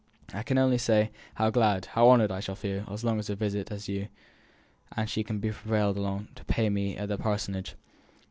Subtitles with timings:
[0.33, 3.35] I can only say how glad, how honoured, I shall feel by as long a
[3.35, 4.07] visit as you
[4.97, 7.75] and she can be prevailed upon to pay me at the Parsonage."